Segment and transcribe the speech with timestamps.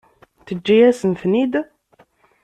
[0.45, 1.53] Teǧǧa-yasen-ten-id?